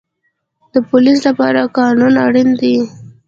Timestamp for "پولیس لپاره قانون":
0.89-2.13